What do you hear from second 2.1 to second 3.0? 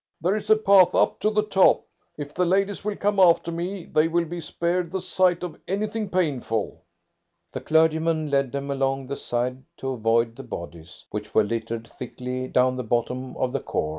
If the ladies will